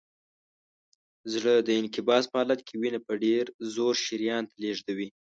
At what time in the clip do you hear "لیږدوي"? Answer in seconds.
4.61-5.09